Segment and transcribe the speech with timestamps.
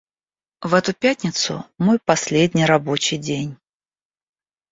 [0.63, 3.57] В эту пятницу мой последний рабочий день.